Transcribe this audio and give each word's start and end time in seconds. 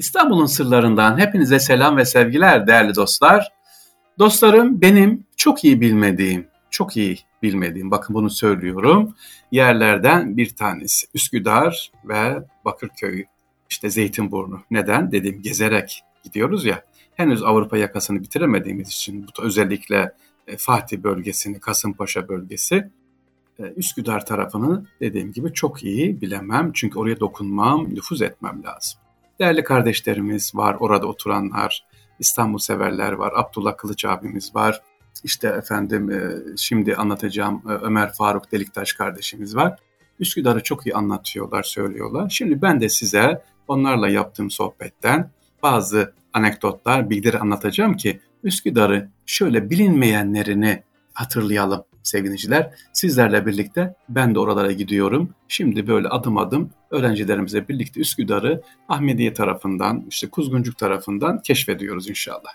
İstanbul'un 0.00 0.46
sırlarından 0.46 1.18
hepinize 1.18 1.60
selam 1.60 1.96
ve 1.96 2.04
sevgiler 2.04 2.66
değerli 2.66 2.94
dostlar. 2.94 3.52
Dostlarım 4.18 4.80
benim 4.80 5.24
çok 5.36 5.64
iyi 5.64 5.80
bilmediğim, 5.80 6.46
çok 6.70 6.96
iyi 6.96 7.18
bilmediğim, 7.42 7.90
bakın 7.90 8.14
bunu 8.14 8.30
söylüyorum, 8.30 9.14
yerlerden 9.52 10.36
bir 10.36 10.56
tanesi. 10.56 11.06
Üsküdar 11.14 11.92
ve 12.04 12.42
Bakırköy, 12.64 13.24
işte 13.70 13.90
Zeytinburnu. 13.90 14.60
Neden? 14.70 15.12
Dedim 15.12 15.42
gezerek 15.42 16.02
gidiyoruz 16.24 16.64
ya. 16.64 16.84
Henüz 17.14 17.42
Avrupa 17.42 17.76
yakasını 17.76 18.22
bitiremediğimiz 18.22 18.88
için 18.88 19.26
bu 19.26 19.42
özellikle 19.42 20.12
e, 20.46 20.56
Fatih 20.56 20.98
bölgesini, 20.98 21.60
Kasımpaşa 21.60 22.28
bölgesi, 22.28 22.90
e, 23.58 23.62
Üsküdar 23.62 24.26
tarafını 24.26 24.86
dediğim 25.00 25.32
gibi 25.32 25.52
çok 25.52 25.84
iyi 25.84 26.20
bilemem. 26.20 26.70
Çünkü 26.74 26.98
oraya 26.98 27.20
dokunmam, 27.20 27.94
nüfuz 27.94 28.22
etmem 28.22 28.62
lazım. 28.64 29.00
Değerli 29.40 29.64
kardeşlerimiz 29.64 30.54
var, 30.54 30.76
orada 30.80 31.06
oturanlar, 31.06 31.86
İstanbul 32.18 32.58
severler 32.58 33.12
var, 33.12 33.32
Abdullah 33.36 33.76
Kılıç 33.76 34.04
abimiz 34.04 34.54
var. 34.54 34.82
İşte 35.24 35.48
efendim 35.48 36.10
e, 36.10 36.20
şimdi 36.56 36.96
anlatacağım 36.96 37.62
e, 37.68 37.72
Ömer 37.72 38.12
Faruk 38.12 38.52
Deliktaş 38.52 38.92
kardeşimiz 38.92 39.56
var. 39.56 39.78
Üsküdar'ı 40.18 40.62
çok 40.62 40.86
iyi 40.86 40.94
anlatıyorlar, 40.94 41.62
söylüyorlar. 41.62 42.30
Şimdi 42.30 42.62
ben 42.62 42.80
de 42.80 42.88
size 42.88 43.42
onlarla 43.68 44.08
yaptığım 44.08 44.50
sohbetten 44.50 45.30
bazı 45.62 46.14
anekdotlar, 46.32 47.10
bilgileri 47.10 47.38
anlatacağım 47.38 47.96
ki 47.96 48.20
Üsküdar'ı 48.42 49.08
şöyle 49.26 49.70
bilinmeyenlerini 49.70 50.82
hatırlayalım 51.12 51.84
sevgiliciler. 52.02 52.70
Sizlerle 52.92 53.46
birlikte 53.46 53.94
ben 54.08 54.34
de 54.34 54.38
oralara 54.38 54.72
gidiyorum. 54.72 55.34
Şimdi 55.48 55.86
böyle 55.86 56.08
adım 56.08 56.38
adım 56.38 56.70
öğrencilerimize 56.90 57.68
birlikte 57.68 58.00
Üsküdar'ı 58.00 58.62
Ahmediye 58.88 59.34
tarafından, 59.34 60.04
işte 60.08 60.30
Kuzguncuk 60.30 60.78
tarafından 60.78 61.42
keşfediyoruz 61.42 62.08
inşallah. 62.08 62.50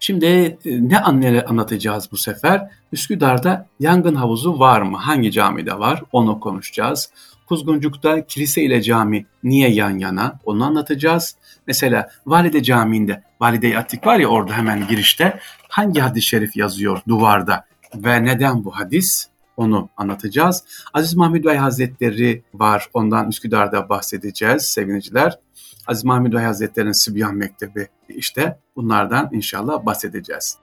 Şimdi 0.00 0.26
e, 0.64 0.88
ne 0.88 0.98
anlatacağız 0.98 2.08
bu 2.12 2.16
sefer? 2.16 2.70
Üsküdar'da 2.92 3.66
yangın 3.80 4.14
havuzu 4.14 4.58
var 4.58 4.82
mı? 4.82 4.96
Hangi 4.96 5.32
camide 5.32 5.78
var? 5.78 6.02
Onu 6.12 6.40
konuşacağız. 6.40 7.10
Kuzguncuk'ta 7.46 8.26
kilise 8.26 8.62
ile 8.62 8.82
cami 8.82 9.26
niye 9.42 9.70
yan 9.70 9.98
yana? 9.98 10.40
Onu 10.44 10.64
anlatacağız. 10.64 11.36
Mesela 11.66 12.10
Valide 12.26 12.62
Camii'nde, 12.62 13.22
Valide-i 13.40 13.78
Atik 13.78 14.06
var 14.06 14.18
ya 14.18 14.28
orada 14.28 14.52
hemen 14.52 14.88
girişte 14.88 15.38
hangi 15.68 16.00
hadis-i 16.00 16.26
şerif 16.26 16.56
yazıyor 16.56 17.00
duvarda? 17.08 17.64
Ve 17.94 18.24
neden 18.24 18.64
bu 18.64 18.76
hadis? 18.76 19.28
Onu 19.56 19.88
anlatacağız. 19.96 20.64
Aziz 20.94 21.14
Mahmud 21.14 21.44
Bey 21.44 21.56
Hazretleri 21.56 22.42
var. 22.54 22.88
Ondan 22.94 23.28
Üsküdar'da 23.28 23.88
bahsedeceğiz 23.88 24.62
sevgiliciler. 24.62 25.38
Aziz 25.86 26.04
Mahmud 26.04 26.32
Bey 26.32 26.42
Hazretleri'nin 26.42 26.92
Sübyan 26.92 27.34
Mektebi 27.34 27.88
işte 28.08 28.58
bunlardan 28.76 29.28
inşallah 29.32 29.86
bahsedeceğiz. 29.86 30.58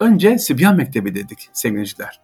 Önce 0.00 0.38
Sübyan 0.38 0.76
Mektebi 0.76 1.14
dedik 1.14 1.48
sevgiliciler. 1.52 2.20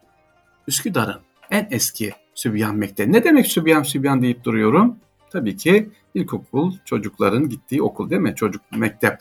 Üsküdar'ın 0.67 1.21
en 1.51 1.67
eski 1.71 2.13
Sübyan 2.35 2.75
Mektebi. 2.75 3.11
Ne 3.11 3.23
demek 3.23 3.47
Sübyan 3.47 3.83
Sübyan 3.83 4.21
deyip 4.21 4.43
duruyorum? 4.43 4.97
Tabii 5.29 5.57
ki 5.57 5.89
ilkokul 6.13 6.73
çocukların 6.85 7.49
gittiği 7.49 7.81
okul 7.81 8.09
değil 8.09 8.21
mi? 8.21 8.33
Çocuk 8.35 8.61
mektep. 8.71 9.17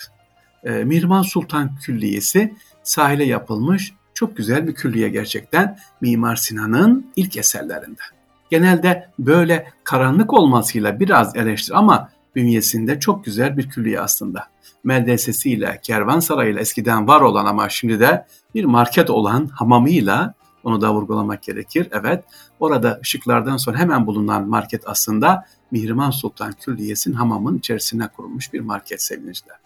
Ee, 0.65 0.71
Mirman 0.71 1.23
Sultan 1.23 1.77
Külliyesi 1.77 2.55
sahile 2.83 3.25
yapılmış 3.25 3.93
çok 4.15 4.37
güzel 4.37 4.67
bir 4.67 4.75
külliye 4.75 5.09
gerçekten 5.09 5.79
Mimar 6.01 6.37
Sinan'ın 6.37 7.07
ilk 7.17 7.37
eserlerinden. 7.37 8.07
Genelde 8.51 9.09
böyle 9.19 9.73
karanlık 9.85 10.33
olmasıyla 10.33 11.01
biraz 11.01 11.37
eleştir 11.37 11.79
ama 11.79 12.09
bünyesinde 12.35 13.01
çok 13.01 13.25
güzel 13.25 13.57
bir 13.57 13.69
külliye 13.69 14.01
aslında. 14.01 14.47
Medresesiyle, 14.85 15.81
kervansarayıyla 15.83 16.61
eskiden 16.61 17.09
var 17.09 17.21
olan 17.21 17.47
ama 17.47 17.69
şimdi 17.69 18.01
de 18.01 18.27
bir 18.55 18.65
market 18.65 19.11
olan 19.11 19.47
hamamıyla 19.47 20.35
onu 20.65 20.81
da 20.81 20.95
vurgulamak 20.95 21.43
gerekir. 21.43 21.89
Evet, 21.93 22.25
orada 22.61 22.99
ışıklardan 23.03 23.57
sonra 23.57 23.79
hemen 23.79 24.07
bulunan 24.07 24.49
market 24.49 24.83
aslında 24.87 25.47
Mihrimah 25.71 26.13
Sultan 26.13 26.53
Külliyesi'nin 26.53 27.15
hamamın 27.15 27.59
içerisine 27.59 28.09
kurulmuş 28.09 28.53
bir 28.53 28.61
market 28.61 29.03
sevgiliciler. 29.03 29.57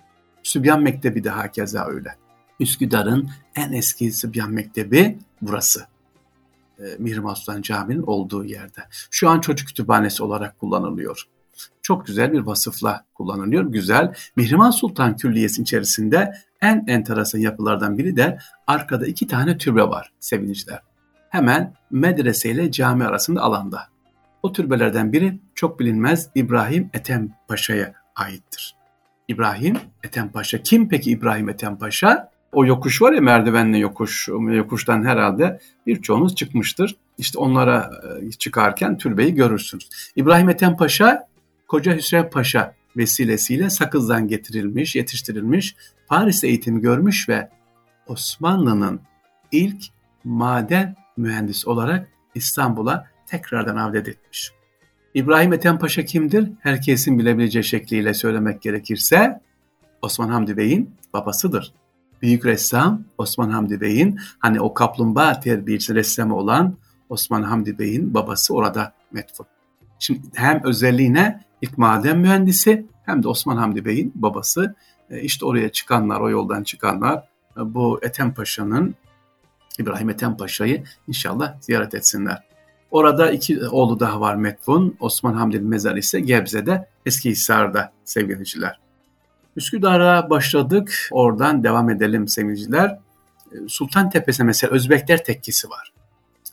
Sübyan 0.43 0.83
Mektebi 0.83 1.25
de 1.25 1.31
hakeza 1.31 1.87
öyle. 1.87 2.15
Üsküdar'ın 2.61 3.31
en 3.57 3.73
eski 3.73 4.13
Sıbyan 4.13 4.51
Mektebi 4.51 5.19
burası. 5.43 5.87
E, 6.79 6.83
Mihrim 6.99 7.27
Aslan 7.27 7.63
Camii'nin 7.63 8.03
olduğu 8.03 8.45
yerde. 8.45 8.81
Şu 9.11 9.29
an 9.29 9.41
çocuk 9.41 9.69
kütüphanesi 9.69 10.23
olarak 10.23 10.59
kullanılıyor. 10.59 11.29
Çok 11.83 12.07
güzel 12.07 12.33
bir 12.33 12.41
vasıfla 12.41 13.05
kullanılıyor. 13.15 13.65
Güzel. 13.65 14.15
Mihrimah 14.37 14.73
Sultan 14.73 15.17
Külliyesi 15.17 15.63
içerisinde 15.63 16.33
en 16.61 16.85
enteresan 16.87 17.39
yapılardan 17.39 17.99
biri 17.99 18.17
de 18.17 18.39
arkada 18.67 19.07
iki 19.07 19.27
tane 19.27 19.59
türbe 19.59 19.83
var 19.83 20.13
sevinçler. 20.21 20.83
Hemen 21.29 21.75
medrese 21.91 22.51
ile 22.51 22.73
cami 22.73 23.05
arasında 23.05 23.43
alanda. 23.43 23.89
O 24.43 24.53
türbelerden 24.53 25.13
biri 25.13 25.41
çok 25.55 25.81
bilinmez 25.81 26.29
İbrahim 26.35 26.91
Ethem 26.93 27.29
Paşa'ya 27.49 27.95
aittir. 28.17 28.77
İbrahim 29.29 29.77
Ethem 30.05 30.29
Paşa. 30.33 30.63
Kim 30.63 30.89
peki 30.89 31.11
İbrahim 31.11 31.49
Ethem 31.49 31.79
Paşa? 31.79 32.31
O 32.53 32.67
yokuş 32.67 33.03
var 33.03 33.13
ya 33.13 33.21
merdivenli 33.21 33.81
yokuş, 33.81 34.29
yokuştan 34.29 35.05
herhalde 35.05 35.61
birçoğunuz 35.87 36.35
çıkmıştır. 36.35 36.97
İşte 37.19 37.39
onlara 37.39 37.91
e, 38.23 38.31
çıkarken 38.31 38.99
türbeyi 38.99 39.35
görürsünüz. 39.35 39.89
İbrahim 40.17 40.49
Ethem 40.49 40.77
Paşa, 40.77 41.29
Koca 41.69 41.97
Hüsrev 41.97 42.31
Paşa 42.31 42.75
vesilesiyle 42.97 43.71
Sakız'dan 43.71 44.29
getirilmiş, 44.29 44.97
yetiştirilmiş, 44.97 45.77
Paris 46.07 46.45
eğitimi 46.45 46.81
görmüş 46.81 47.29
ve 47.29 47.49
Osmanlı'nın 48.07 49.01
ilk 49.53 49.83
maden 50.25 50.97
mühendisi 51.17 51.71
olarak 51.71 52.09
İstanbul'a 52.35 53.07
tekrardan 53.27 53.77
avdet 53.77 54.09
etmiş. 54.09 54.53
İbrahim 55.15 55.53
Ethem 55.53 55.79
Paşa 55.79 56.05
kimdir? 56.05 56.51
Herkesin 56.61 57.19
bilebileceği 57.19 57.65
şekliyle 57.65 58.15
söylemek 58.15 58.63
gerekirse 58.63 59.41
Osman 60.03 60.29
Hamdi 60.29 60.57
Bey'in 60.57 60.91
babasıdır 61.13 61.73
büyük 62.23 62.47
ressam 62.47 63.05
Osman 63.19 63.51
Hamdi 63.51 63.81
Bey'in 63.81 64.21
hani 64.39 64.61
o 64.61 64.75
kaplumbağa 64.75 65.41
terbiyesi 65.41 65.95
ressamı 65.95 66.37
olan 66.37 66.77
Osman 67.09 67.43
Hamdi 67.43 67.79
Bey'in 67.79 68.15
babası 68.15 68.55
orada 68.55 68.93
metfun. 69.13 69.47
Şimdi 69.99 70.21
hem 70.35 70.61
özelliğine 70.65 71.45
ilk 71.63 71.79
maden 71.79 72.19
mühendisi 72.19 72.87
hem 73.07 73.23
de 73.23 73.29
Osman 73.29 73.57
Hamdi 73.57 73.85
Bey'in 73.85 74.13
babası 74.15 74.75
e, 75.11 75.21
işte 75.21 75.47
oraya 75.47 75.69
çıkanlar, 75.69 76.21
o 76.21 76.31
yoldan 76.31 76.63
çıkanlar 76.63 77.29
e, 77.57 77.75
bu 77.75 78.01
Ethem 78.03 78.35
Paşa'nın 78.35 78.95
İbrahim 79.79 80.11
Ethem 80.11 80.37
Paşa'yı 80.37 80.85
inşallah 81.09 81.61
ziyaret 81.61 81.95
etsinler. 81.95 82.49
Orada 82.91 83.31
iki 83.31 83.69
oğlu 83.69 84.01
daha 84.01 84.21
var 84.21 84.35
metfun. 84.35 84.97
Osman 85.01 85.35
Hamdi'nin 85.35 85.69
mezarı 85.69 85.99
ise 85.99 86.21
Gebze'de, 86.21 86.89
Eskihisar'da 87.07 87.93
sevgiliciler. 88.05 88.88
Üsküdar'a 89.59 90.31
başladık. 90.31 91.09
Oradan 91.11 91.65
devam 91.65 91.91
edelim 91.91 92.29
sevgiliciler. 92.29 92.99
Ee, 93.53 93.57
Sultan 93.69 94.11
Tepesi'ne 94.11 94.47
mesela 94.47 94.73
Özbekler 94.73 95.25
Tekkesi 95.25 95.71
var. 95.71 95.93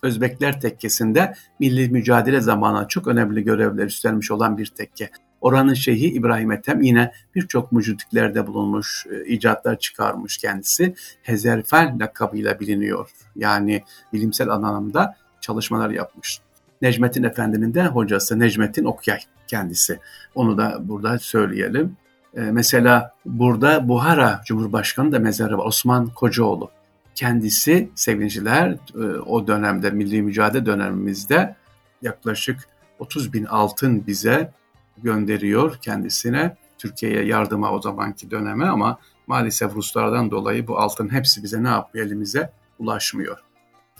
Özbekler 0.03 0.61
Tekkesi'nde 0.61 1.33
milli 1.59 1.89
mücadele 1.89 2.41
zamanı 2.41 2.88
çok 2.88 3.07
önemli 3.07 3.43
görevler 3.43 3.85
üstlenmiş 3.85 4.31
olan 4.31 4.57
bir 4.57 4.66
tekke. 4.66 5.09
Oranın 5.41 5.73
şeyhi 5.73 6.07
İbrahim 6.07 6.51
Ethem 6.51 6.81
yine 6.81 7.11
birçok 7.35 7.71
mucidiklerde 7.71 8.47
bulunmuş, 8.47 9.05
e, 9.11 9.25
icatlar 9.25 9.79
çıkarmış 9.79 10.37
kendisi. 10.37 10.95
Hezerfel 11.22 11.95
lakabıyla 11.99 12.59
biliniyor. 12.59 13.09
Yani 13.35 13.83
bilimsel 14.13 14.49
anlamda 14.49 15.16
çalışmalar 15.41 15.89
yapmış. 15.89 16.39
Necmettin 16.81 17.23
Efendi'nin 17.23 17.73
de 17.73 17.85
hocası 17.85 18.39
Necmettin 18.39 18.85
Okyay 18.85 19.19
kendisi. 19.47 19.99
Onu 20.35 20.57
da 20.57 20.77
burada 20.79 21.19
söyleyelim. 21.19 21.97
Ee, 22.35 22.41
mesela 22.41 23.12
burada 23.25 23.87
Buhara 23.87 24.41
Cumhurbaşkanı 24.46 25.11
da 25.11 25.20
mezarı 25.20 25.58
var. 25.58 25.66
Osman 25.66 26.08
Kocaoğlu. 26.08 26.70
Kendisi 27.16 27.90
sevinciler 27.96 28.78
e, 28.96 28.99
o 29.26 29.47
dönemde 29.47 29.90
milli 29.91 30.22
mücadele 30.22 30.66
dönemimizde 30.66 31.55
yaklaşık 32.02 32.67
30 32.99 33.34
bin 33.34 33.46
altın 33.46 34.08
bize 34.08 34.52
gönderiyor 34.97 35.78
kendisine. 35.82 36.55
Türkiye'ye 36.78 37.26
yardıma 37.26 37.72
o 37.72 37.82
zamanki 37.82 38.32
döneme 38.32 38.66
ama 38.66 38.97
maalesef 39.28 39.76
Ruslardan 39.76 40.32
dolayı 40.32 40.67
bu 40.67 40.79
altın 40.79 41.11
hepsi 41.11 41.43
bize 41.43 41.64
ne 41.64 41.67
yapıyor 41.67 42.05
elimize 42.05 42.52
ulaşmıyor. 42.79 43.37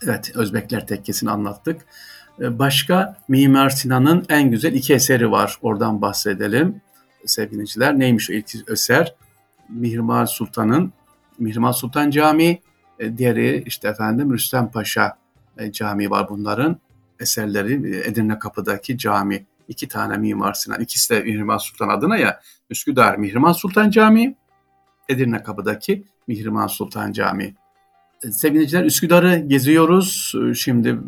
Evet 0.04 0.32
Özbekler 0.36 0.88
tekkesini 0.88 1.32
anlattık. 1.32 1.82
Ee, 2.42 2.60
başka 2.60 3.18
Mimar 3.28 3.70
Sinan'ın 3.70 4.26
en 4.30 4.52
güzel 4.52 4.74
iki 4.74 4.94
eseri 4.94 5.32
var. 5.32 5.58
Oradan 5.62 6.02
bahsedelim 6.02 6.82
sevgiliciler. 7.26 8.00
Neymiş 8.00 8.30
o 8.30 8.34
ilk 8.34 8.70
eser? 8.70 9.16
Mihrimah 9.70 10.28
Sultan'ın 10.28 10.94
Mihrimah 11.40 11.74
Sultan 11.74 12.10
Camii, 12.10 12.62
e, 13.00 13.18
diğeri 13.18 13.64
işte 13.66 13.88
efendim 13.88 14.34
Rüstem 14.34 14.72
Paşa 14.72 15.18
e, 15.58 15.72
Camii 15.72 16.10
var 16.10 16.30
bunların 16.30 16.78
eserleri 17.20 17.96
e, 17.96 18.10
Edirne 18.10 18.40
Kapı'daki 18.40 18.98
cami 18.98 19.46
iki 19.68 19.88
tane 19.88 20.18
Mimar 20.18 20.54
Sinan, 20.54 20.82
ikisi 20.82 21.14
de 21.14 21.20
Mihrimah 21.20 21.60
Sultan 21.60 21.90
adına 21.90 22.18
ya 22.18 22.42
Üsküdar 22.70 23.16
Mihrimah 23.18 23.54
Sultan 23.54 23.90
Camii, 23.90 24.36
Edirne 25.10 25.44
Kapı'daki 25.44 26.04
Mihrimah 26.28 26.68
Sultan 26.68 27.12
Camii. 27.12 27.56
Sevgiliciler 28.32 28.84
Üsküdar'ı 28.84 29.38
geziyoruz. 29.38 30.36
Şimdi 30.56 31.00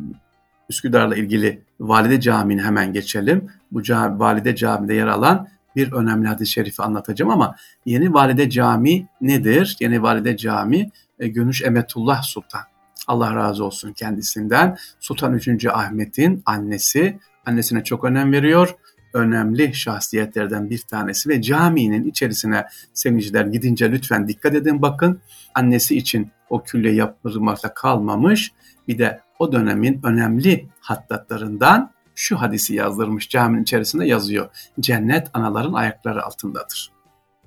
Üsküdar'la 0.69 1.15
ilgili 1.15 1.63
Valide 1.79 2.21
Camii'ni 2.21 2.61
hemen 2.61 2.93
geçelim. 2.93 3.51
Bu 3.71 3.83
cami, 3.83 4.19
Valide 4.19 4.55
Camii'de 4.55 4.93
yer 4.93 5.07
alan 5.07 5.47
bir 5.77 5.91
önemli 5.91 6.27
hadis-i 6.27 6.51
şerifi 6.51 6.81
anlatacağım 6.81 7.31
ama 7.31 7.55
Yeni 7.85 8.13
Valide 8.13 8.49
Camii 8.49 9.07
nedir? 9.21 9.77
Yeni 9.79 10.03
Valide 10.03 10.37
Camii 10.37 10.91
e, 11.19 11.27
Gönüş 11.27 11.61
Emetullah 11.61 12.23
Sultan. 12.23 12.61
Allah 13.07 13.35
razı 13.35 13.63
olsun 13.63 13.93
kendisinden. 13.93 14.77
Sultan 14.99 15.33
3. 15.33 15.65
Ahmet'in 15.65 16.43
annesi. 16.45 17.19
Annesine 17.45 17.83
çok 17.83 18.03
önem 18.03 18.31
veriyor. 18.31 18.75
Önemli 19.13 19.73
şahsiyetlerden 19.73 20.69
bir 20.69 20.81
tanesi 20.81 21.29
ve 21.29 21.41
caminin 21.41 22.05
içerisine 22.05 22.65
sevgiliciler 22.93 23.45
gidince 23.45 23.91
lütfen 23.91 24.27
dikkat 24.27 24.55
edin 24.55 24.81
bakın. 24.81 25.21
Annesi 25.55 25.97
için 25.97 26.31
o 26.49 26.63
külle 26.63 26.91
yaptırmakla 26.91 27.73
kalmamış. 27.73 28.51
Bir 28.87 28.97
de 28.97 29.21
o 29.39 29.51
dönemin 29.51 29.99
önemli 30.03 30.67
hattatlarından 30.79 31.91
şu 32.17 32.41
hadisi 32.41 32.75
yazdırmış 32.75 33.29
caminin 33.29 33.63
içerisinde 33.63 34.05
yazıyor. 34.05 34.49
Cennet 34.79 35.27
anaların 35.33 35.73
ayakları 35.73 36.25
altındadır. 36.25 36.91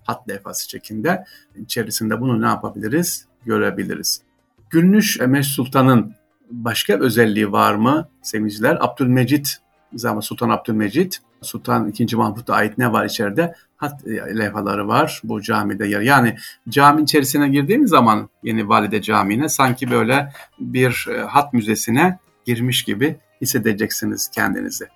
Hat 0.05 0.28
levhası 0.28 0.70
şeklinde 0.70 1.25
içerisinde 1.56 2.20
bunu 2.20 2.43
ne 2.43 2.46
yapabiliriz? 2.46 3.26
Görebiliriz. 3.44 4.22
Gülnüş 4.70 5.20
Emeş 5.20 5.46
Sultan'ın 5.46 6.14
başka 6.50 6.99
özelliği 6.99 7.52
var 7.52 7.75
mı 7.75 8.08
sevgiliciler? 8.22 8.78
Abdülmecit, 8.81 9.56
zaman 9.94 10.20
Sultan 10.20 10.50
Abdülmecit, 10.50 11.19
Sultan 11.43 11.93
II. 11.99 12.17
Mahmut'a 12.17 12.55
ait 12.55 12.78
ne 12.78 12.93
var 12.93 13.05
içeride? 13.05 13.55
Hat 13.76 14.06
levhaları 14.06 14.88
var 14.88 15.20
bu 15.25 15.43
camide 15.43 15.87
yer. 15.87 16.00
Yani 16.00 16.37
cami 16.69 17.02
içerisine 17.02 17.49
girdiğimiz 17.49 17.90
zaman 17.90 18.28
Yeni 18.43 18.69
Valide 18.69 19.02
Camii'ne 19.02 19.49
sanki 19.49 19.90
böyle 19.90 20.32
bir 20.61 21.06
e, 21.11 21.20
hat 21.20 21.52
müzesine 21.52 22.19
girmiş 22.44 22.82
gibi 22.82 23.17
hissedeceksiniz 23.41 24.29
kendinizi. 24.29 24.89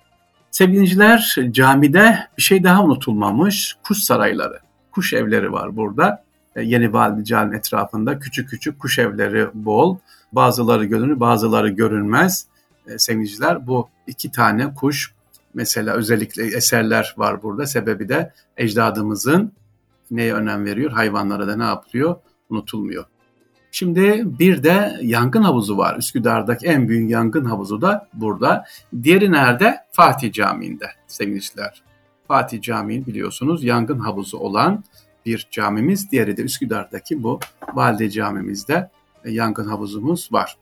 Sevgiliciler 0.51 1.35
camide 1.51 2.27
bir 2.37 2.43
şey 2.43 2.63
daha 2.63 2.83
unutulmamış. 2.83 3.77
Kuş 3.83 3.97
sarayları, 3.97 4.59
kuş 4.91 5.13
evleri 5.13 5.51
var 5.51 5.75
burada. 5.75 6.23
E, 6.55 6.61
Yeni 6.61 6.93
Valide 6.93 7.23
Cami 7.23 7.57
etrafında 7.57 8.19
küçük 8.19 8.49
küçük 8.49 8.79
kuş 8.79 8.99
evleri 8.99 9.47
bol. 9.53 9.97
Bazıları 10.31 10.85
görünür, 10.85 11.19
bazıları 11.19 11.69
görünmez. 11.69 12.45
E, 12.87 12.99
sevgiliciler 12.99 13.67
bu 13.67 13.89
iki 14.07 14.31
tane 14.31 14.73
kuş 14.73 15.13
mesela 15.53 15.93
özellikle 15.93 16.43
eserler 16.43 17.15
var 17.17 17.43
burada. 17.43 17.65
Sebebi 17.65 18.09
de 18.09 18.33
ecdadımızın 18.57 19.51
neye 20.11 20.33
önem 20.33 20.65
veriyor? 20.65 20.91
Hayvanlara 20.91 21.47
da 21.47 21.55
ne 21.55 21.63
yapılıyor? 21.63 22.15
Unutulmuyor. 22.49 23.05
Şimdi 23.75 24.23
bir 24.39 24.63
de 24.63 24.99
yangın 25.01 25.41
havuzu 25.41 25.77
var. 25.77 25.97
Üsküdar'daki 25.97 26.67
en 26.67 26.87
büyük 26.87 27.11
yangın 27.11 27.45
havuzu 27.45 27.81
da 27.81 28.07
burada. 28.13 28.65
Diğeri 29.03 29.31
nerede? 29.31 29.77
Fatih 29.91 30.31
Camii'nde 30.31 30.85
sevgiliciler. 31.07 31.83
Fatih 32.27 32.61
Camii 32.61 33.05
biliyorsunuz 33.05 33.63
yangın 33.63 33.99
havuzu 33.99 34.37
olan 34.37 34.83
bir 35.25 35.47
camimiz. 35.51 36.11
Diğeri 36.11 36.37
de 36.37 36.41
Üsküdar'daki 36.41 37.23
bu 37.23 37.39
Valide 37.73 38.09
Camimizde 38.09 38.89
yangın 39.25 39.67
havuzumuz 39.67 40.29
var. 40.31 40.57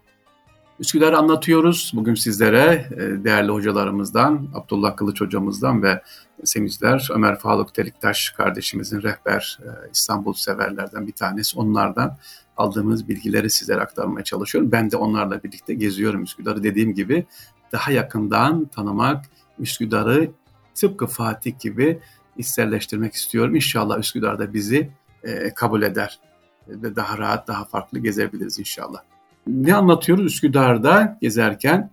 Üsküdar'ı 0.84 1.18
anlatıyoruz. 1.18 1.92
Bugün 1.96 2.16
sizlere 2.16 2.88
e, 2.92 3.24
değerli 3.24 3.52
hocalarımızdan, 3.52 4.48
Abdullah 4.54 4.96
Kılıç 4.96 5.22
hocamızdan 5.22 5.84
ve 5.84 6.02
sevgililer 6.44 7.08
Ömer 7.12 7.40
Faruk 7.40 7.78
Deliktaş 7.78 8.30
kardeşimizin 8.30 9.02
rehber 9.02 9.60
e, 9.62 9.68
İstanbul 9.94 10.34
severlerden 10.34 11.08
bir 11.08 11.12
tanesi. 11.12 11.60
Onlardan 11.60 12.18
aldığımız 12.58 13.10
bilgileri 13.10 13.50
sizlere 13.50 13.82
aktarmaya 13.82 14.24
çalışıyorum. 14.24 14.72
Ben 14.72 14.92
de 14.92 14.98
onlarla 14.98 15.44
birlikte 15.44 15.74
geziyorum 15.74 16.24
Üsküdar'ı. 16.24 16.64
Dediğim 16.64 16.94
gibi 16.94 17.26
daha 17.72 17.92
yakından 17.92 18.66
tanımak, 18.66 19.26
Üsküdar'ı 19.60 20.32
tıpkı 20.76 21.08
Fatih 21.08 21.60
gibi 21.60 22.00
isterleştirmek 22.38 23.14
istiyorum. 23.14 23.56
İnşallah 23.56 24.00
Üsküdar'da 24.00 24.54
bizi 24.54 24.90
e, 25.24 25.54
kabul 25.54 25.82
eder 25.82 26.20
ve 26.68 26.96
daha 26.96 27.18
rahat, 27.18 27.48
daha 27.48 27.66
farklı 27.66 28.00
gezebiliriz 28.00 28.60
inşallah. 28.60 29.13
Ne 29.48 29.76
anlatıyoruz 29.76 30.26
Üsküdar'da 30.26 31.18
gezerken? 31.22 31.92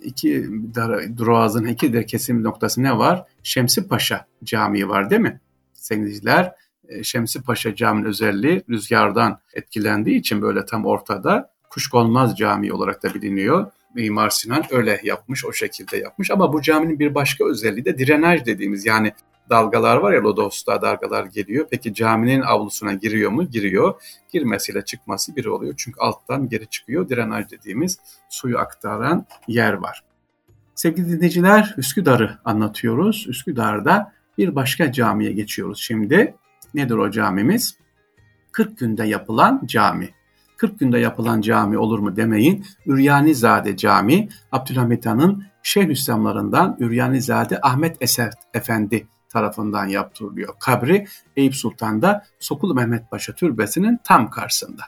iki 0.00 0.46
Duraz'ın 1.16 1.64
iki 1.64 1.92
de 1.92 2.06
kesim 2.06 2.42
noktası 2.42 2.82
ne 2.82 2.98
var? 2.98 3.24
Şemsi 3.42 3.88
Paşa 3.88 4.26
Camii 4.44 4.88
var 4.88 5.10
değil 5.10 5.20
mi? 5.20 5.40
Sevgiliciler 5.72 6.52
e, 6.88 7.02
Şemsi 7.02 7.42
Paşa 7.42 7.74
Camii'nin 7.74 8.08
özelliği 8.08 8.62
rüzgardan 8.70 9.38
etkilendiği 9.54 10.20
için 10.20 10.42
böyle 10.42 10.66
tam 10.66 10.86
ortada 10.86 11.50
Kuşkonmaz 11.70 12.36
Camii 12.36 12.72
olarak 12.72 13.02
da 13.02 13.14
biliniyor. 13.14 13.72
Mimar 13.94 14.30
Sinan 14.30 14.64
öyle 14.70 15.00
yapmış, 15.02 15.44
o 15.44 15.52
şekilde 15.52 15.96
yapmış. 15.96 16.30
Ama 16.30 16.52
bu 16.52 16.62
caminin 16.62 16.98
bir 16.98 17.14
başka 17.14 17.44
özelliği 17.44 17.84
de 17.84 17.98
direnaj 17.98 18.46
dediğimiz 18.46 18.86
yani 18.86 19.12
dalgalar 19.50 19.96
var 19.96 20.12
ya 20.12 20.22
Lodos'ta 20.22 20.82
dalgalar 20.82 21.24
geliyor. 21.24 21.66
Peki 21.70 21.94
caminin 21.94 22.40
avlusuna 22.40 22.92
giriyor 22.92 23.30
mu? 23.30 23.50
Giriyor. 23.50 24.02
Girmesiyle 24.32 24.84
çıkması 24.84 25.36
bir 25.36 25.44
oluyor. 25.44 25.74
Çünkü 25.76 26.00
alttan 26.00 26.48
geri 26.48 26.66
çıkıyor. 26.66 27.08
Direnaj 27.08 27.50
dediğimiz 27.50 27.98
suyu 28.28 28.58
aktaran 28.58 29.26
yer 29.48 29.72
var. 29.72 30.04
Sevgili 30.74 31.08
dinleyiciler 31.08 31.74
Üsküdar'ı 31.78 32.38
anlatıyoruz. 32.44 33.26
Üsküdar'da 33.28 34.12
bir 34.38 34.54
başka 34.54 34.92
camiye 34.92 35.32
geçiyoruz 35.32 35.78
şimdi. 35.78 36.34
Nedir 36.74 36.94
o 36.94 37.10
camimiz? 37.10 37.78
40 38.52 38.78
günde 38.78 39.04
yapılan 39.04 39.62
cami. 39.66 40.10
40 40.56 40.78
günde 40.78 40.98
yapılan 40.98 41.40
cami 41.40 41.78
olur 41.78 41.98
mu 41.98 42.16
demeyin. 42.16 42.66
Üryanizade 42.86 43.76
Cami, 43.76 44.28
Abdülhamit 44.52 45.06
Han'ın 45.06 45.44
Şeyhülislamlarından 45.62 46.76
Üryanizade 46.80 47.60
Ahmet 47.60 47.96
Eser 48.00 48.32
Efendi 48.54 49.06
tarafından 49.28 49.86
yaptırılıyor. 49.86 50.54
Kabri 50.60 51.06
Eyüp 51.36 51.54
Sultan'da 51.54 52.26
Sokulu 52.38 52.74
Mehmet 52.74 53.10
Paşa 53.10 53.32
Türbesi'nin 53.32 53.98
tam 54.04 54.30
karşısında. 54.30 54.82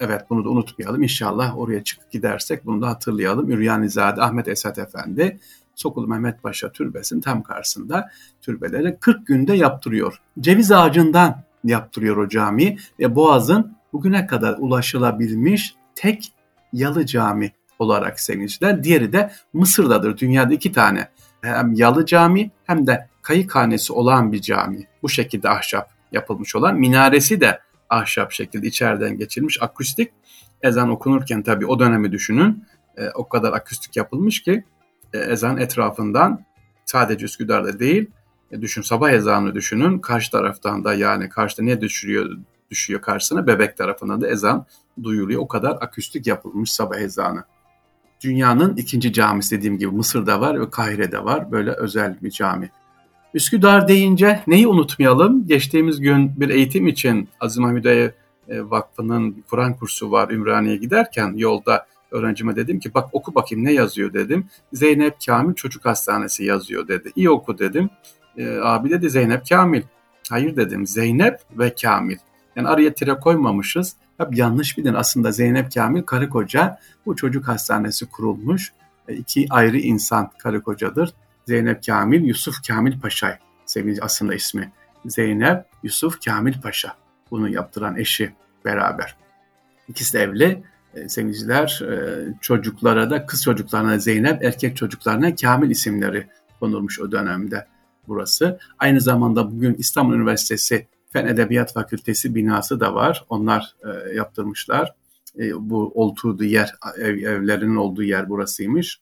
Evet 0.00 0.22
bunu 0.30 0.44
da 0.44 0.48
unutmayalım. 0.48 1.02
İnşallah 1.02 1.58
oraya 1.58 1.84
çıkıp 1.84 2.10
gidersek 2.10 2.66
bunu 2.66 2.82
da 2.82 2.88
hatırlayalım. 2.88 3.50
Üryanizade 3.50 4.22
Ahmet 4.22 4.48
Esat 4.48 4.78
Efendi 4.78 5.40
Sokulu 5.74 6.08
Mehmet 6.08 6.42
Paşa 6.42 6.72
Türbesi'nin 6.72 7.20
tam 7.20 7.42
karşısında 7.42 8.10
türbeleri 8.40 8.96
40 9.00 9.26
günde 9.26 9.54
yaptırıyor. 9.54 10.22
Ceviz 10.40 10.72
ağacından 10.72 11.42
yaptırıyor 11.64 12.16
o 12.16 12.28
cami 12.28 12.76
ve 13.00 13.14
Boğaz'ın 13.14 13.76
bugüne 13.92 14.26
kadar 14.26 14.56
ulaşılabilmiş 14.58 15.74
tek 15.94 16.32
yalı 16.72 17.06
cami 17.06 17.52
olarak 17.78 18.20
sevinçler. 18.20 18.84
Diğeri 18.84 19.12
de 19.12 19.32
Mısır'dadır. 19.52 20.18
Dünyada 20.18 20.54
iki 20.54 20.72
tane 20.72 21.08
hem 21.42 21.74
yalı 21.74 22.06
cami 22.06 22.50
hem 22.64 22.86
de 22.86 23.08
kayıkhanesi 23.22 23.92
olan 23.92 24.32
bir 24.32 24.40
cami. 24.40 24.86
Bu 25.02 25.08
şekilde 25.08 25.48
ahşap 25.48 25.90
yapılmış 26.12 26.56
olan. 26.56 26.76
Minaresi 26.76 27.40
de 27.40 27.60
ahşap 27.90 28.32
şekilde 28.32 28.66
içeriden 28.66 29.16
geçilmiş. 29.18 29.62
Akustik 29.62 30.12
ezan 30.62 30.90
okunurken 30.90 31.42
tabii 31.42 31.66
o 31.66 31.78
dönemi 31.78 32.12
düşünün. 32.12 32.64
E, 32.96 33.08
o 33.14 33.28
kadar 33.28 33.52
akustik 33.52 33.96
yapılmış 33.96 34.42
ki 34.42 34.64
e, 35.12 35.18
ezan 35.18 35.58
etrafından 35.58 36.44
sadece 36.84 37.24
Üsküdar'da 37.24 37.78
değil 37.78 38.10
e, 38.50 38.60
düşün 38.60 38.82
sabah 38.82 39.10
ezanını 39.10 39.54
düşünün. 39.54 39.98
Karşı 39.98 40.30
taraftan 40.30 40.84
da 40.84 40.94
yani 40.94 41.28
karşıda 41.28 41.62
ne 41.62 41.80
düşürüyor 41.80 42.38
düşüyor 42.70 43.00
karşısına 43.00 43.46
bebek 43.46 43.76
tarafından 43.76 44.20
da 44.20 44.28
ezan 44.28 44.66
duyuluyor. 45.02 45.40
O 45.40 45.48
kadar 45.48 45.70
akustik 45.80 46.26
yapılmış 46.26 46.72
sabah 46.72 46.98
ezanı. 46.98 47.44
Dünyanın 48.24 48.76
ikinci 48.76 49.12
camisi 49.12 49.56
dediğim 49.56 49.78
gibi 49.78 49.90
Mısır'da 49.90 50.40
var 50.40 50.60
ve 50.60 50.70
Kahire'de 50.70 51.24
var. 51.24 51.52
Böyle 51.52 51.70
özel 51.72 52.18
bir 52.22 52.30
cami. 52.30 52.70
Üsküdar 53.34 53.88
deyince 53.88 54.42
neyi 54.46 54.68
unutmayalım? 54.68 55.46
Geçtiğimiz 55.46 56.00
gün 56.00 56.40
bir 56.40 56.48
eğitim 56.48 56.86
için 56.86 57.28
Aziz 57.40 57.58
Mahmudiye 57.58 58.14
Vakfı'nın 58.48 59.44
Kur'an 59.50 59.76
kursu 59.76 60.10
var 60.10 60.30
Ümraniye'ye 60.30 60.78
giderken 60.78 61.34
yolda 61.36 61.86
öğrencime 62.10 62.56
dedim 62.56 62.80
ki 62.80 62.94
bak 62.94 63.08
oku 63.12 63.34
bakayım 63.34 63.64
ne 63.64 63.72
yazıyor 63.72 64.12
dedim. 64.12 64.46
Zeynep 64.72 65.16
Kamil 65.26 65.54
Çocuk 65.54 65.84
Hastanesi 65.84 66.44
yazıyor 66.44 66.88
dedi. 66.88 67.12
İyi 67.16 67.30
oku 67.30 67.58
dedim. 67.58 67.90
E, 68.36 68.56
abi 68.56 68.90
dedi 68.90 69.10
Zeynep 69.10 69.48
Kamil. 69.48 69.82
Hayır 70.30 70.56
dedim 70.56 70.86
Zeynep 70.86 71.40
ve 71.58 71.74
Kamil. 71.82 72.16
Yani 72.56 72.68
araya 72.68 72.94
tire 72.94 73.14
koymamışız. 73.14 73.96
Hep 74.18 74.36
yanlış 74.36 74.78
bilin. 74.78 74.94
Aslında 74.94 75.32
Zeynep 75.32 75.74
Kamil 75.74 76.02
karı 76.02 76.28
koca 76.28 76.78
bu 77.06 77.16
çocuk 77.16 77.48
hastanesi 77.48 78.06
kurulmuş. 78.06 78.72
E, 79.08 79.14
iki 79.14 79.46
ayrı 79.50 79.78
insan 79.78 80.30
karı 80.38 80.62
kocadır. 80.62 81.14
Zeynep 81.46 81.86
Kamil, 81.86 82.22
Yusuf 82.24 82.54
Kamil 82.68 83.00
Paşa. 83.00 83.38
Sevgili 83.66 84.02
aslında 84.02 84.34
ismi. 84.34 84.72
Zeynep, 85.06 85.64
Yusuf 85.82 86.24
Kamil 86.24 86.60
Paşa. 86.60 86.96
Bunu 87.30 87.48
yaptıran 87.48 87.96
eşi 87.96 88.32
beraber. 88.64 89.16
İkisi 89.88 90.12
de 90.12 90.20
evli. 90.20 90.62
E, 90.94 91.08
sevgiliciler 91.08 91.82
e, 91.82 91.94
çocuklara 92.40 93.10
da 93.10 93.26
kız 93.26 93.42
çocuklarına 93.42 93.98
Zeynep, 93.98 94.44
erkek 94.44 94.76
çocuklarına 94.76 95.34
Kamil 95.34 95.70
isimleri 95.70 96.26
konulmuş 96.60 97.00
o 97.00 97.12
dönemde 97.12 97.66
burası. 98.08 98.58
Aynı 98.78 99.00
zamanda 99.00 99.50
bugün 99.50 99.74
İstanbul 99.74 100.14
Üniversitesi 100.14 100.86
Fen 101.10 101.26
Edebiyat 101.26 101.72
Fakültesi 101.72 102.34
binası 102.34 102.80
da 102.80 102.94
var. 102.94 103.24
Onlar 103.28 103.74
e, 103.84 104.14
yaptırmışlar. 104.14 104.94
Bu 105.54 105.92
olduğu 105.94 106.44
yer, 106.44 106.74
ev, 106.98 107.16
evlerinin 107.16 107.76
olduğu 107.76 108.02
yer 108.02 108.28
burasıymış. 108.28 109.00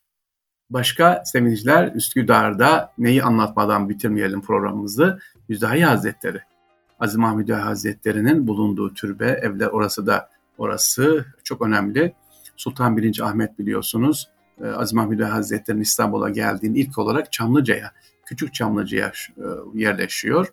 Başka 0.70 1.22
sevinçler 1.24 1.92
Üsküdar'da 1.94 2.92
neyi 2.98 3.22
anlatmadan 3.22 3.88
bitirmeyelim 3.88 4.42
programımızı. 4.42 5.18
Hüdayi 5.48 5.84
Hazretleri. 5.84 6.40
Aziz 7.00 7.16
Mahmud 7.16 7.48
Hazretleri'nin 7.48 8.46
bulunduğu 8.46 8.94
türbe, 8.94 9.26
evler 9.26 9.66
orası 9.66 10.06
da 10.06 10.30
orası 10.58 11.24
çok 11.44 11.62
önemli. 11.62 12.14
Sultan 12.56 12.96
1. 12.96 13.20
Ahmet 13.20 13.58
biliyorsunuz 13.58 14.28
e, 14.60 14.66
Aziz 14.66 14.92
Mahmud 14.92 15.20
Hazretleri'nin 15.20 15.82
İstanbul'a 15.82 16.30
geldiğini 16.30 16.78
ilk 16.78 16.98
olarak 16.98 17.32
Çamlıca'ya, 17.32 17.92
Küçük 18.24 18.54
Çamlıca'ya 18.54 19.12
e, 19.36 19.44
yerleşiyor. 19.74 20.52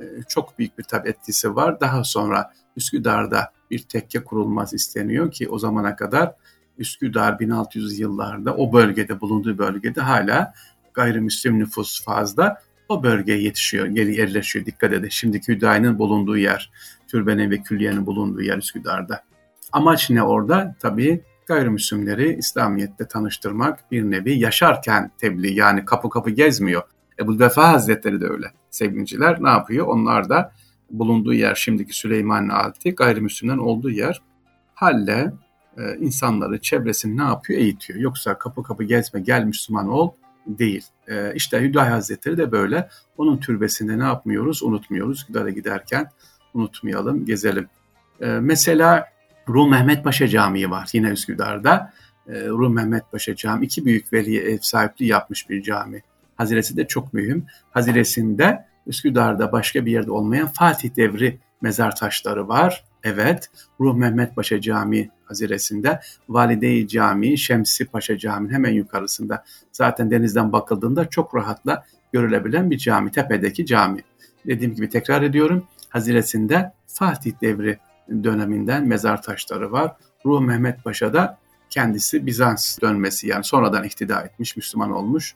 E, 0.00 0.04
çok 0.28 0.58
büyük 0.58 0.78
bir 0.78 0.84
tabi 0.84 1.08
etkisi 1.08 1.56
var. 1.56 1.80
Daha 1.80 2.04
sonra 2.04 2.52
Üsküdar'da 2.76 3.52
bir 3.70 3.78
tekke 3.78 4.24
kurulması 4.24 4.76
isteniyor 4.76 5.30
ki 5.30 5.48
o 5.48 5.58
zamana 5.58 5.96
kadar 5.96 6.34
Üsküdar 6.78 7.38
1600 7.38 7.98
yıllarda 7.98 8.56
o 8.56 8.72
bölgede 8.72 9.20
bulunduğu 9.20 9.58
bölgede 9.58 10.00
hala 10.00 10.52
gayrimüslim 10.94 11.58
nüfus 11.58 12.04
fazla 12.04 12.62
o 12.88 13.02
bölgeye 13.02 13.38
yetişiyor, 13.38 13.86
geri 13.86 14.16
yerleşiyor. 14.16 14.66
Dikkat 14.66 14.92
edin. 14.92 15.08
Şimdiki 15.08 15.52
Hüdayi'nin 15.52 15.98
bulunduğu 15.98 16.36
yer, 16.36 16.70
türbenin 17.08 17.50
ve 17.50 17.62
külliyenin 17.62 18.06
bulunduğu 18.06 18.42
yer 18.42 18.58
Üsküdar'da. 18.58 19.22
Amaç 19.72 20.10
ne 20.10 20.22
orada? 20.22 20.74
Tabii 20.80 21.22
gayrimüslimleri 21.46 22.36
İslamiyet'te 22.38 23.08
tanıştırmak 23.08 23.90
bir 23.90 24.02
nevi 24.02 24.38
yaşarken 24.38 25.10
tebliğ 25.18 25.54
yani 25.54 25.84
kapı 25.84 26.10
kapı 26.10 26.30
gezmiyor. 26.30 26.82
Ebu 27.20 27.40
Vefa 27.40 27.72
Hazretleri 27.72 28.20
de 28.20 28.26
öyle 28.26 28.46
sevgiliciler 28.70 29.42
ne 29.42 29.48
yapıyor? 29.48 29.86
Onlar 29.86 30.28
da 30.28 30.52
bulunduğu 30.90 31.34
yer 31.34 31.54
şimdiki 31.54 31.92
Süleyman 31.92 32.48
Alti 32.48 32.94
gayrimüslimlerin 32.94 33.58
olduğu 33.58 33.90
yer 33.90 34.22
halle 34.74 35.32
e, 35.78 35.96
insanları 35.96 36.60
çevresini 36.60 37.16
ne 37.16 37.22
yapıyor? 37.22 37.60
Eğitiyor. 37.60 37.98
Yoksa 37.98 38.38
kapı 38.38 38.62
kapı 38.62 38.84
gezme 38.84 39.20
gel 39.20 39.44
Müslüman 39.44 39.88
ol 39.88 40.10
değil. 40.46 40.84
E, 41.08 41.34
işte 41.34 41.72
Hazretleri 41.72 42.36
de 42.36 42.52
böyle. 42.52 42.88
Onun 43.18 43.36
türbesinde 43.36 43.98
ne 43.98 44.04
yapmıyoruz? 44.04 44.62
Unutmuyoruz. 44.62 45.28
Hüdaya 45.28 45.50
giderken 45.50 46.10
unutmayalım, 46.54 47.24
gezelim. 47.24 47.68
E, 48.20 48.26
mesela 48.26 49.04
Rum 49.48 49.70
Mehmet 49.70 50.04
Paşa 50.04 50.28
Camii 50.28 50.70
var 50.70 50.88
yine 50.92 51.08
Üsküdar'da. 51.08 51.92
E, 52.28 52.46
Rum 52.46 52.74
Mehmet 52.74 53.12
Paşa 53.12 53.36
Camii 53.36 53.64
iki 53.64 53.84
büyük 53.84 54.12
veliye 54.12 54.42
ev 54.42 54.58
sahipliği 54.60 55.06
yapmış 55.06 55.50
bir 55.50 55.62
cami. 55.62 56.02
Haziresi 56.36 56.76
de 56.76 56.86
çok 56.86 57.14
mühim. 57.14 57.46
Haziresinde 57.70 58.66
Üsküdar'da 58.86 59.52
başka 59.52 59.86
bir 59.86 59.92
yerde 59.92 60.10
olmayan 60.10 60.48
Fatih 60.48 60.96
devri 60.96 61.38
mezar 61.60 61.96
taşları 61.96 62.48
var. 62.48 62.84
Evet, 63.04 63.50
Ruh 63.80 63.94
Mehmet 63.94 64.36
Paşa 64.36 64.60
Camii 64.60 65.10
haziresinde, 65.24 66.00
Valide-i 66.28 66.88
Camii, 66.88 67.38
Şemsi 67.38 67.84
Paşa 67.86 68.18
Camii'nin 68.18 68.54
hemen 68.54 68.72
yukarısında. 68.72 69.44
Zaten 69.72 70.10
denizden 70.10 70.52
bakıldığında 70.52 71.08
çok 71.08 71.34
rahatla 71.34 71.84
görülebilen 72.12 72.70
bir 72.70 72.78
cami, 72.78 73.10
tepedeki 73.10 73.66
cami. 73.66 74.00
Dediğim 74.46 74.74
gibi 74.74 74.88
tekrar 74.88 75.22
ediyorum, 75.22 75.64
haziresinde 75.88 76.72
Fatih 76.86 77.32
devri 77.42 77.78
döneminden 78.24 78.86
mezar 78.86 79.22
taşları 79.22 79.72
var. 79.72 79.96
Ruh 80.26 80.40
Mehmet 80.40 80.84
Paşa'da 80.84 81.38
kendisi 81.70 82.26
Bizans 82.26 82.80
dönmesi 82.80 83.28
yani 83.28 83.44
sonradan 83.44 83.84
ihtida 83.84 84.20
etmiş, 84.20 84.56
Müslüman 84.56 84.92
olmuş 84.92 85.34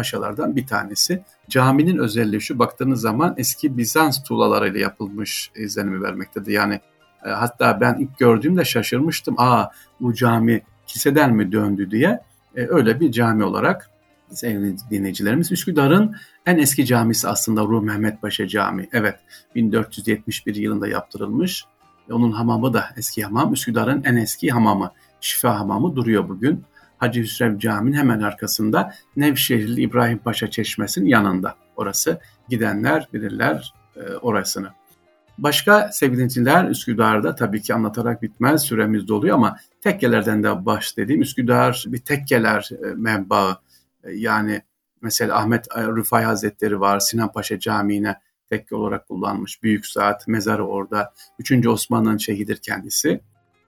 paşalardan 0.00 0.56
bir 0.56 0.66
tanesi. 0.66 1.22
Caminin 1.48 1.98
özelliği 1.98 2.40
şu 2.40 2.58
baktığınız 2.58 3.00
zaman 3.00 3.34
eski 3.36 3.78
Bizans 3.78 4.22
tuğlalarıyla 4.22 4.80
yapılmış 4.80 5.50
izlenimi 5.56 6.02
vermektedir. 6.02 6.52
Yani 6.52 6.80
e, 7.24 7.28
hatta 7.28 7.80
ben 7.80 7.98
ilk 7.98 8.18
gördüğümde 8.18 8.64
şaşırmıştım. 8.64 9.34
Aa 9.38 9.66
bu 10.00 10.14
cami 10.14 10.62
kiliseden 10.86 11.34
mi 11.34 11.52
döndü 11.52 11.90
diye. 11.90 12.20
E, 12.56 12.66
öyle 12.68 13.00
bir 13.00 13.12
cami 13.12 13.44
olarak 13.44 13.90
sevgili 14.30 14.76
dinleyicilerimiz 14.90 15.52
Üsküdar'ın 15.52 16.16
en 16.46 16.58
eski 16.58 16.86
camisi 16.86 17.28
aslında 17.28 17.62
Ruh 17.62 17.82
Mehmet 17.82 18.22
Paşa 18.22 18.48
Camii. 18.48 18.88
Evet 18.92 19.16
1471 19.54 20.54
yılında 20.54 20.88
yaptırılmış. 20.88 21.64
Onun 22.10 22.32
hamamı 22.32 22.74
da 22.74 22.84
eski 22.96 23.24
hamam. 23.24 23.52
Üsküdar'ın 23.52 24.04
en 24.04 24.16
eski 24.16 24.50
hamamı. 24.50 24.92
Şifa 25.20 25.58
Hamamı 25.58 25.96
duruyor 25.96 26.28
bugün. 26.28 26.64
Hacı 27.00 27.20
Hüsrev 27.20 27.58
Camii'nin 27.58 27.96
hemen 27.96 28.20
arkasında 28.20 28.94
Nevşehirli 29.16 29.80
İbrahim 29.80 30.18
Paşa 30.18 30.50
Çeşmesi'nin 30.50 31.06
yanında. 31.06 31.54
Orası 31.76 32.20
gidenler 32.48 33.08
bilirler 33.12 33.74
e, 33.96 34.00
orasını. 34.00 34.68
Başka 35.38 35.88
sevgili 35.92 36.70
Üsküdar'da 36.70 37.34
tabii 37.34 37.62
ki 37.62 37.74
anlatarak 37.74 38.22
bitmez 38.22 38.62
süremiz 38.62 39.08
doluyor 39.08 39.34
ama 39.34 39.56
tekkelerden 39.80 40.42
de 40.42 40.66
bahsedeyim. 40.66 41.22
Üsküdar 41.22 41.84
bir 41.86 41.98
tekkeler 41.98 42.70
e, 42.84 42.86
menbaı 42.86 43.56
e, 44.04 44.12
yani 44.12 44.62
mesela 45.02 45.36
Ahmet 45.38 45.76
Rıfai 45.76 46.24
Hazretleri 46.24 46.80
var 46.80 47.00
Sinan 47.00 47.32
Paşa 47.32 47.58
Camii'ne 47.58 48.16
tekke 48.50 48.76
olarak 48.76 49.08
kullanmış. 49.08 49.62
Büyük 49.62 49.86
Saat 49.86 50.28
mezarı 50.28 50.66
orada. 50.66 51.12
Üçüncü 51.38 51.68
Osman'ın 51.68 52.16
şehidir 52.16 52.56
kendisi. 52.56 53.20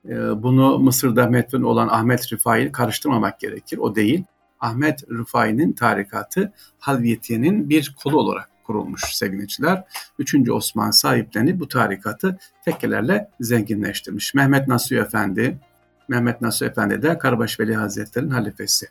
Ee, 0.08 0.42
bunu 0.42 0.78
Mısır'da 0.78 1.26
metfun 1.26 1.62
olan 1.62 1.88
Ahmet 1.88 2.32
Rıfai 2.32 2.72
karıştırmamak 2.72 3.40
gerekir. 3.40 3.78
O 3.78 3.94
değil. 3.94 4.24
Ahmet 4.60 5.10
Rıfai'nin 5.10 5.72
tarikatı 5.72 6.52
Halviyetiye'nin 6.78 7.68
bir 7.68 7.94
kolu 8.02 8.18
olarak 8.18 8.48
kurulmuş 8.64 9.02
sevgiliciler. 9.14 9.84
Üçüncü 10.18 10.52
Osman 10.52 10.90
sahiplenip 10.90 11.60
bu 11.60 11.68
tarikatı 11.68 12.38
tekkelerle 12.64 13.30
zenginleştirmiş. 13.40 14.34
Mehmet 14.34 14.68
Nasuh 14.68 14.96
Efendi, 14.96 15.58
Mehmet 16.08 16.40
Nasuh 16.40 16.66
Efendi 16.66 17.02
de 17.02 17.18
Karabaş 17.18 17.60
Veli 17.60 17.74
Hazretleri'nin 17.74 18.30
halifesi. 18.30 18.86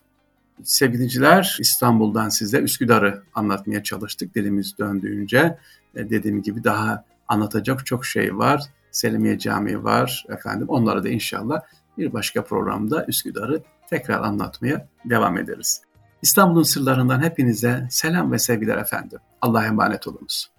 Sevgiliciler 0.63 1.57
İstanbul'dan 1.59 2.29
size 2.29 2.59
Üsküdar'ı 2.59 3.23
anlatmaya 3.33 3.83
çalıştık 3.83 4.35
dilimiz 4.35 4.77
döndüğünce. 4.79 5.57
E, 5.95 6.09
dediğim 6.09 6.41
gibi 6.41 6.63
daha 6.63 7.05
anlatacak 7.27 7.85
çok 7.85 8.05
şey 8.05 8.37
var. 8.37 8.61
Selimiye 8.91 9.39
Camii 9.39 9.83
var 9.83 10.25
efendim. 10.29 10.69
Onları 10.69 11.03
da 11.03 11.09
inşallah 11.09 11.61
bir 11.97 12.13
başka 12.13 12.43
programda 12.43 13.05
Üsküdar'ı 13.05 13.63
tekrar 13.89 14.21
anlatmaya 14.21 14.87
devam 15.05 15.37
ederiz. 15.37 15.81
İstanbul'un 16.21 16.63
sırlarından 16.63 17.21
hepinize 17.21 17.87
selam 17.89 18.31
ve 18.31 18.39
sevgiler 18.39 18.77
efendim. 18.77 19.19
Allah'a 19.41 19.65
emanet 19.65 20.07
olunuz. 20.07 20.51